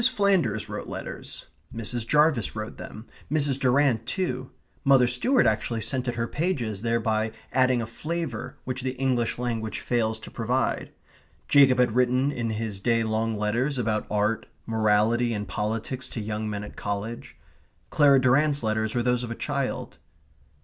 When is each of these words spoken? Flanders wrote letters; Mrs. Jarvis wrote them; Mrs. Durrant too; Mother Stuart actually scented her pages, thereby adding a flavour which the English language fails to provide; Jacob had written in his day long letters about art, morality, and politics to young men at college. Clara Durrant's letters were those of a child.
Flanders 0.11 0.67
wrote 0.67 0.87
letters; 0.87 1.45
Mrs. 1.71 2.07
Jarvis 2.07 2.55
wrote 2.55 2.77
them; 2.77 3.05
Mrs. 3.31 3.59
Durrant 3.59 4.07
too; 4.07 4.49
Mother 4.83 5.05
Stuart 5.05 5.45
actually 5.45 5.81
scented 5.81 6.15
her 6.15 6.27
pages, 6.27 6.81
thereby 6.81 7.31
adding 7.53 7.83
a 7.83 7.85
flavour 7.85 8.57
which 8.63 8.81
the 8.81 8.95
English 8.95 9.37
language 9.37 9.79
fails 9.79 10.19
to 10.21 10.31
provide; 10.31 10.89
Jacob 11.47 11.77
had 11.77 11.95
written 11.95 12.31
in 12.31 12.49
his 12.49 12.79
day 12.79 13.03
long 13.03 13.37
letters 13.37 13.77
about 13.77 14.07
art, 14.09 14.47
morality, 14.65 15.35
and 15.35 15.47
politics 15.47 16.09
to 16.09 16.19
young 16.19 16.49
men 16.49 16.63
at 16.63 16.75
college. 16.75 17.37
Clara 17.91 18.19
Durrant's 18.19 18.63
letters 18.63 18.95
were 18.95 19.03
those 19.03 19.21
of 19.21 19.29
a 19.29 19.35
child. 19.35 19.99